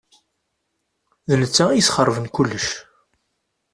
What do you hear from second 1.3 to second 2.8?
netta i yesxeṛben kullec.